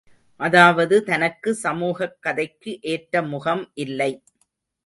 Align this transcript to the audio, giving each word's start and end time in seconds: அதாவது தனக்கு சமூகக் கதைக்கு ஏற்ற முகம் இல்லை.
அதாவது 0.39 1.03
தனக்கு 1.03 1.53
சமூகக் 1.53 2.17
கதைக்கு 2.19 2.79
ஏற்ற 2.85 3.21
முகம் 3.23 3.71
இல்லை. 3.75 4.11